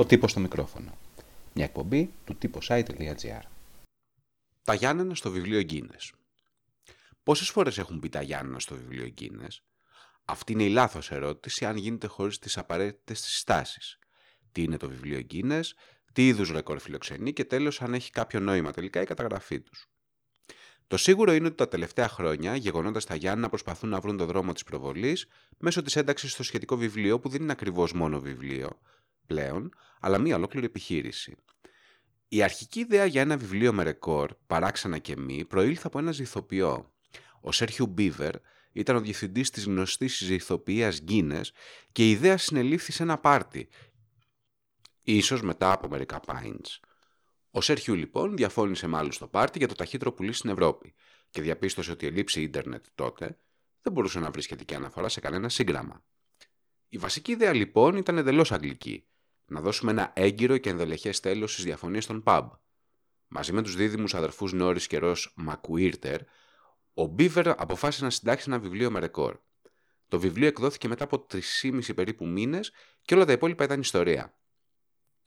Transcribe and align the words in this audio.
Ο 0.00 0.04
τύπος 0.06 0.30
στο 0.30 0.40
μικρόφωνο. 0.40 0.98
Μια 1.54 1.64
εκπομπή 1.64 2.12
του 2.24 2.38
site.gr. 2.68 3.40
Τα 4.64 4.74
Γιάννενα 4.74 5.14
στο 5.14 5.30
βιβλίο 5.30 5.60
Γκίνες. 5.60 6.12
Πόσες 7.22 7.50
φορές 7.50 7.78
έχουν 7.78 8.00
πει 8.00 8.08
τα 8.08 8.22
Γιάννενα 8.22 8.58
στο 8.58 8.74
βιβλίο 8.74 9.06
Γκίνες; 9.08 9.62
Αυτή 10.24 10.52
είναι 10.52 10.62
η 10.62 10.68
λάθος 10.68 11.10
ερώτηση 11.10 11.64
αν 11.64 11.76
γίνεται 11.76 12.06
χωρίς 12.06 12.38
τις 12.38 12.58
απαραίτητες 12.58 13.20
συστάσεις. 13.20 13.98
Τι 14.52 14.62
είναι 14.62 14.76
το 14.76 14.88
βιβλίο 14.88 15.20
Γκίνες, 15.20 15.74
τι 16.12 16.26
είδους 16.26 16.50
ρεκόρ 16.50 16.78
φιλοξενεί 16.78 17.32
και 17.32 17.44
τέλος 17.44 17.82
αν 17.82 17.94
έχει 17.94 18.10
κάποιο 18.10 18.40
νόημα 18.40 18.72
τελικά 18.72 19.00
η 19.00 19.04
καταγραφή 19.04 19.60
τους. 19.60 19.86
Το 20.86 20.96
σίγουρο 20.96 21.32
είναι 21.32 21.46
ότι 21.46 21.56
τα 21.56 21.68
τελευταία 21.68 22.08
χρόνια, 22.08 22.56
γεγονότας 22.56 23.04
τα 23.04 23.14
Γιάννα 23.14 23.48
προσπαθούν 23.48 23.88
να 23.88 24.00
βρουν 24.00 24.16
τον 24.16 24.26
δρόμο 24.26 24.52
της 24.52 24.64
προβολής 24.64 25.26
μέσω 25.58 25.82
της 25.82 25.96
ένταξης 25.96 26.32
στο 26.32 26.42
σχετικό 26.42 26.76
βιβλίο 26.76 27.20
που 27.20 27.28
δεν 27.28 27.42
είναι 27.42 27.52
ακριβώς 27.52 27.92
μόνο 27.92 28.20
βιβλίο 28.20 28.78
πλέον, 29.28 29.72
αλλά 30.00 30.18
μία 30.18 30.36
ολόκληρη 30.36 30.66
επιχείρηση. 30.66 31.36
Η 32.28 32.42
αρχική 32.42 32.80
ιδέα 32.80 33.04
για 33.04 33.20
ένα 33.20 33.36
βιβλίο 33.36 33.72
με 33.72 33.82
ρεκόρ, 33.82 34.34
παράξενα 34.46 34.98
και 34.98 35.16
μη, 35.16 35.44
προήλθε 35.44 35.86
από 35.86 35.98
ένα 35.98 36.12
ζηθοποιό. 36.12 36.92
Ο 37.40 37.52
Σέρχιου 37.52 37.86
Μπίβερ 37.86 38.34
ήταν 38.72 38.96
ο 38.96 39.00
διευθυντής 39.00 39.50
της 39.50 39.64
γνωστής 39.64 40.16
ζηθοποιίας 40.16 41.00
Γκίνε 41.00 41.40
και 41.92 42.06
η 42.06 42.10
ιδέα 42.10 42.36
συνελήφθη 42.36 42.92
σε 42.92 43.02
ένα 43.02 43.18
πάρτι, 43.18 43.68
ίσως 45.02 45.42
μετά 45.42 45.72
από 45.72 45.88
μερικά 45.88 46.20
pints. 46.26 46.78
Ο 47.50 47.60
Σέρχιου 47.60 47.94
λοιπόν 47.94 48.36
διαφώνησε 48.36 48.86
με 48.86 48.96
άλλους 48.96 49.14
στο 49.14 49.26
πάρτι 49.26 49.58
για 49.58 49.68
το 49.68 49.74
ταχύτερο 49.74 50.12
πουλί 50.12 50.32
στην 50.32 50.50
Ευρώπη 50.50 50.94
και 51.30 51.42
διαπίστωσε 51.42 51.90
ότι 51.90 52.06
η 52.06 52.10
λήψη 52.10 52.42
ίντερνετ 52.42 52.84
τότε 52.94 53.38
δεν 53.82 53.92
μπορούσε 53.92 54.18
να 54.18 54.30
βρει 54.30 54.42
σχετική 54.42 54.74
αναφορά 54.74 55.08
σε 55.08 55.20
κανένα 55.20 55.48
σύγγραμμα. 55.48 56.04
Η 56.88 56.98
βασική 56.98 57.32
ιδέα 57.32 57.52
λοιπόν 57.52 57.96
ήταν 57.96 58.18
εντελώς 58.18 58.52
αγγλική. 58.52 59.07
Να 59.50 59.60
δώσουμε 59.60 59.90
ένα 59.90 60.12
έγκυρο 60.14 60.58
και 60.58 60.70
ενδελεχές 60.70 61.20
τέλος 61.20 61.52
στις 61.52 61.64
διαφωνίες 61.64 62.06
των 62.06 62.22
pub. 62.26 62.48
Μαζί 63.28 63.52
με 63.52 63.62
τους 63.62 63.76
δίδυμους 63.76 64.14
αδερφούς 64.14 64.52
Νόρις 64.52 64.86
και 64.86 64.98
Ρος 64.98 65.32
Μακουίρτερ, 65.36 66.20
ο 66.94 67.06
Μπίβερ 67.06 67.48
αποφάσισε 67.48 68.04
να 68.04 68.10
συντάξει 68.10 68.44
ένα 68.48 68.58
βιβλίο 68.58 68.90
με 68.90 68.98
ρεκόρ. 68.98 69.38
Το 70.08 70.18
βιβλίο 70.18 70.46
εκδόθηκε 70.46 70.88
μετά 70.88 71.04
από 71.04 71.26
3,5 71.62 71.94
περίπου 71.94 72.26
μήνες 72.26 72.72
και 73.02 73.14
όλα 73.14 73.24
τα 73.24 73.32
υπόλοιπα 73.32 73.64
ήταν 73.64 73.80
ιστορία. 73.80 74.38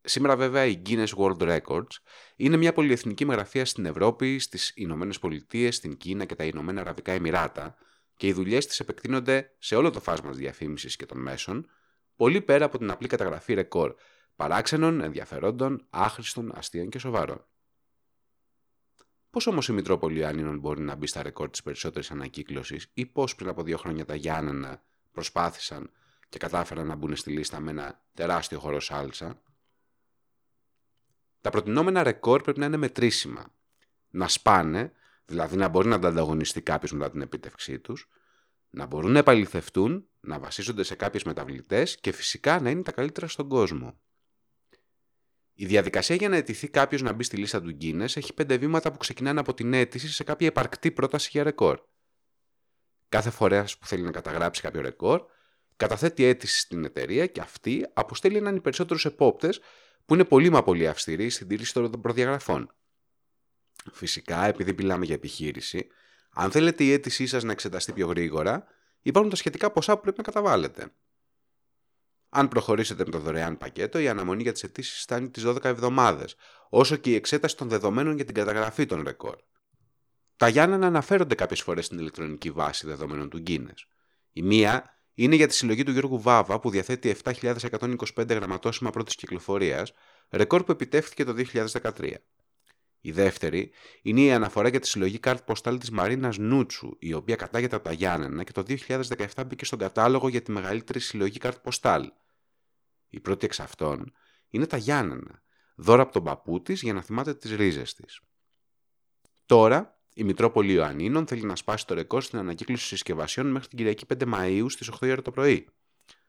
Σήμερα 0.00 0.36
βέβαια 0.36 0.64
η 0.64 0.82
Guinness 0.86 1.08
World 1.16 1.60
Records 1.60 1.96
είναι 2.36 2.56
μια 2.56 2.72
πολυεθνική 2.72 3.24
μεγραφία 3.24 3.64
στην 3.64 3.86
Ευρώπη, 3.86 4.38
στις 4.38 4.72
Ηνωμένες 4.74 5.18
Πολιτείες, 5.18 5.76
στην 5.76 5.96
Κίνα 5.96 6.24
και 6.24 6.34
τα 6.34 6.44
Ηνωμένα 6.44 6.80
Αραβικά 6.80 7.12
Εμμυράτα 7.12 7.76
και 8.16 8.26
οι 8.26 8.32
δουλειές 8.32 8.66
της 8.66 8.80
επεκτείνονται 8.80 9.54
σε 9.58 9.76
όλο 9.76 9.90
το 9.90 10.00
φάσμα 10.00 10.30
της 10.30 10.38
διαφήμισης 10.38 10.96
και 10.96 11.06
των 11.06 11.18
μέσων, 11.18 11.70
πολύ 12.16 12.40
πέρα 12.40 12.64
από 12.64 12.78
την 12.78 12.90
απλή 12.90 13.08
καταγραφή 13.08 13.54
ρεκόρ 13.54 13.94
παράξενων, 14.36 15.00
ενδιαφερόντων, 15.00 15.86
άχρηστων, 15.90 16.52
αστείων 16.54 16.88
και 16.88 16.98
σοβαρών. 16.98 17.46
Πώς 19.30 19.46
όμως 19.46 19.68
η 19.68 19.72
Μητρόπολη 19.72 20.24
Άνινων 20.24 20.58
μπορεί 20.58 20.80
να 20.80 20.94
μπει 20.94 21.06
στα 21.06 21.22
ρεκόρ 21.22 21.50
της 21.50 21.62
περισσότερης 21.62 22.10
ανακύκλωσης 22.10 22.90
ή 22.94 23.06
πώς 23.06 23.34
πριν 23.34 23.48
από 23.48 23.62
δύο 23.62 23.76
χρόνια 23.76 24.04
τα 24.04 24.14
Γιάννενα 24.14 24.82
προσπάθησαν 25.12 25.90
και 26.28 26.38
κατάφεραν 26.38 26.86
να 26.86 26.94
μπουν 26.94 27.16
στη 27.16 27.30
λίστα 27.30 27.60
με 27.60 27.70
ένα 27.70 28.00
τεράστιο 28.14 28.58
χώρο 28.58 28.80
σάλτσα, 28.80 29.40
τα 31.40 31.50
προτινόμενα 31.50 32.02
ρεκόρ 32.02 32.42
πρέπει 32.42 32.58
να 32.58 32.66
είναι 32.66 32.76
μετρήσιμα. 32.76 33.44
Να 34.10 34.28
σπάνε, 34.28 34.92
δηλαδή 35.26 35.56
να 35.56 35.68
μπορεί 35.68 35.88
να 35.88 35.98
τα 35.98 36.08
ανταγωνιστεί 36.08 36.62
κάποιος 36.62 36.92
μετά 36.92 37.10
την 37.10 37.20
επίτευξή 37.20 37.78
τους, 37.78 38.08
να 38.76 38.86
μπορούν 38.86 39.12
να 39.12 39.18
επαληθευτούν, 39.18 40.08
να 40.20 40.38
βασίζονται 40.38 40.82
σε 40.82 40.94
κάποιες 40.94 41.22
μεταβλητές 41.22 41.96
και 42.00 42.12
φυσικά 42.12 42.60
να 42.60 42.70
είναι 42.70 42.82
τα 42.82 42.92
καλύτερα 42.92 43.28
στον 43.28 43.48
κόσμο. 43.48 44.00
Η 45.52 45.66
διαδικασία 45.66 46.16
για 46.16 46.28
να 46.28 46.36
αιτηθεί 46.36 46.68
κάποιος 46.68 47.02
να 47.02 47.12
μπει 47.12 47.22
στη 47.22 47.36
λίστα 47.36 47.62
του 47.62 47.76
Guinness 47.80 48.16
έχει 48.16 48.34
πέντε 48.34 48.56
βήματα 48.56 48.92
που 48.92 48.96
ξεκινάνε 48.96 49.40
από 49.40 49.54
την 49.54 49.72
αίτηση 49.72 50.08
σε 50.08 50.24
κάποια 50.24 50.46
επαρκτή 50.46 50.90
πρόταση 50.90 51.28
για 51.32 51.42
ρεκόρ. 51.42 51.80
Κάθε 53.08 53.30
φορέας 53.30 53.78
που 53.78 53.86
θέλει 53.86 54.02
να 54.02 54.10
καταγράψει 54.10 54.62
κάποιο 54.62 54.80
ρεκόρ, 54.80 55.22
καταθέτει 55.76 56.24
αίτηση 56.24 56.58
στην 56.58 56.84
εταιρεία 56.84 57.26
και 57.26 57.40
αυτή 57.40 57.86
αποστέλει 57.92 58.36
έναν 58.36 58.56
ή 58.56 58.60
περισσότερου 58.60 58.98
επόπτες 59.02 59.60
που 60.04 60.14
είναι 60.14 60.24
πολύ 60.24 60.50
μα 60.50 60.62
πολύ 60.62 60.88
αυστηρή 60.88 61.30
στην 61.30 61.48
τήρηση 61.48 61.72
των 61.72 62.00
προδιαγραφών. 62.00 62.74
Φυσικά, 63.92 64.44
επειδή 64.44 64.72
μιλάμε 64.72 65.04
για 65.04 65.14
επιχείρηση, 65.14 65.88
αν 66.38 66.50
θέλετε 66.50 66.84
η 66.84 66.92
αίτησή 66.92 67.26
σας 67.26 67.42
να 67.42 67.52
εξεταστεί 67.52 67.92
πιο 67.92 68.06
γρήγορα, 68.06 68.66
υπάρχουν 69.06 69.30
τα 69.30 69.36
σχετικά 69.36 69.70
ποσά 69.70 69.94
που 69.94 70.00
πρέπει 70.00 70.16
να 70.16 70.22
καταβάλλετε. 70.22 70.92
Αν 72.28 72.48
προχωρήσετε 72.48 73.04
με 73.04 73.10
το 73.10 73.18
δωρεάν 73.18 73.58
πακέτο, 73.58 73.98
η 73.98 74.08
αναμονή 74.08 74.42
για 74.42 74.52
τις 74.52 74.62
αιτήσεις 74.62 75.00
φτάνει 75.00 75.30
τις 75.30 75.44
12 75.46 75.64
εβδομάδες, 75.64 76.34
όσο 76.68 76.96
και 76.96 77.10
η 77.10 77.14
εξέταση 77.14 77.56
των 77.56 77.68
δεδομένων 77.68 78.16
για 78.16 78.24
την 78.24 78.34
καταγραφή 78.34 78.86
των 78.86 79.02
ρεκόρ. 79.02 79.36
Τα 80.36 80.48
Γιάννενα 80.48 80.86
αναφέρονται 80.86 81.34
κάποιες 81.34 81.60
φορές 81.62 81.86
στην 81.86 81.98
ηλεκτρονική 81.98 82.50
βάση 82.50 82.86
δεδομένων 82.86 83.30
του 83.30 83.42
Guinness. 83.46 83.84
Η 84.32 84.42
μία 84.42 85.00
είναι 85.14 85.34
για 85.34 85.46
τη 85.46 85.54
συλλογή 85.54 85.82
του 85.82 85.90
Γιώργου 85.90 86.20
Βάβα 86.20 86.60
που 86.60 86.70
διαθέτει 86.70 87.16
7.125 87.24 88.28
γραμματόσημα 88.28 88.90
πρώτης 88.90 89.14
κυκλοφορίας, 89.14 89.92
ρεκόρ 90.30 90.64
που 90.64 90.72
επιτεύχθηκε 90.72 91.24
το 91.24 91.32
2013. 91.32 92.14
Η 93.06 93.12
δεύτερη 93.12 93.70
είναι 94.02 94.20
η 94.20 94.32
αναφορά 94.32 94.68
για 94.68 94.80
τη 94.80 94.88
συλλογή 94.88 95.18
κάρτ 95.18 95.44
ποστάλ 95.44 95.78
της 95.78 95.90
Μαρίνας 95.90 96.38
Νούτσου, 96.38 96.96
η 96.98 97.12
οποία 97.12 97.36
κατάγεται 97.36 97.76
από 97.76 97.84
τα 97.84 97.92
Γιάννενα 97.92 98.44
και 98.44 98.52
το 98.52 98.62
2017 98.62 99.42
μπήκε 99.46 99.64
στον 99.64 99.78
κατάλογο 99.78 100.28
για 100.28 100.42
τη 100.42 100.50
μεγαλύτερη 100.50 101.00
συλλογή 101.00 101.38
κάρτ 101.38 101.58
ποστάλ. 101.58 102.12
Η 103.08 103.20
πρώτη 103.20 103.46
εξ 103.46 103.60
αυτών 103.60 104.12
είναι 104.48 104.66
τα 104.66 104.76
Γιάννενα, 104.76 105.42
δώρα 105.76 106.02
από 106.02 106.12
τον 106.12 106.24
παππού 106.24 106.62
της 106.62 106.82
για 106.82 106.92
να 106.92 107.02
θυμάται 107.02 107.34
τις 107.34 107.50
ρίζες 107.50 107.94
της. 107.94 108.20
Τώρα 109.46 110.00
η 110.14 110.24
Μητρόπολη 110.24 110.72
Ιωαννίνων 110.72 111.26
θέλει 111.26 111.42
να 111.42 111.56
σπάσει 111.56 111.86
το 111.86 111.94
ρεκόρ 111.94 112.22
στην 112.22 112.38
ανακύκλωση 112.38 112.86
συσκευασιών 112.86 113.46
μέχρι 113.50 113.68
την 113.68 113.78
Κυριακή 113.78 114.06
5 114.14 114.24
Μαου 114.26 114.68
στις 114.68 114.90
8 114.90 115.10
ώρα 115.10 115.22
το 115.22 115.30
πρωί, 115.30 115.68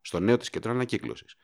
στο 0.00 0.20
νέο 0.20 0.36
της 0.36 0.50
κέντρο 0.50 0.70
ανακύκλωσης. 0.70 1.34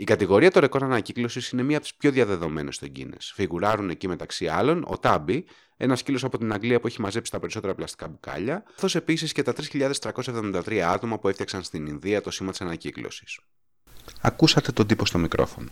Η 0.00 0.04
κατηγορία 0.04 0.50
των 0.50 0.60
ρεκόρ 0.60 0.84
ανακύκλωσης 0.84 1.48
είναι 1.50 1.62
μία 1.62 1.76
από 1.76 1.86
τις 1.86 1.94
πιο 1.94 2.10
διαδεδομένες 2.10 2.74
στο 2.74 2.86
Guinness. 2.96 3.30
Φιγουράρουν 3.34 3.90
εκεί 3.90 4.08
μεταξύ 4.08 4.46
άλλων 4.46 4.84
ο 4.88 4.98
Τάμπι, 4.98 5.44
ένας 5.76 5.98
σκύλο 5.98 6.20
από 6.22 6.38
την 6.38 6.52
Αγγλία 6.52 6.80
που 6.80 6.86
έχει 6.86 7.00
μαζέψει 7.00 7.30
τα 7.30 7.40
περισσότερα 7.40 7.74
πλαστικά 7.74 8.08
μπουκάλια, 8.08 8.62
καθώς 8.74 8.94
επίσης 8.94 9.32
και 9.32 9.42
τα 9.42 9.52
3.373 9.72 10.78
άτομα 10.78 11.18
που 11.18 11.28
έφτιαξαν 11.28 11.62
στην 11.62 11.86
Ινδία 11.86 12.20
το 12.20 12.30
σήμα 12.30 12.50
της 12.50 12.60
ανακύκλωσης. 12.60 13.38
Ακούσατε 14.20 14.72
τον 14.72 14.86
τύπο 14.86 15.06
στο 15.06 15.18
μικρόφωνο. 15.18 15.68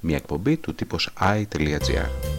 Μια 0.00 0.16
εκπομπή 0.16 0.56
του 0.56 0.74
τύπος 0.74 1.10
i.gr. 1.20 2.31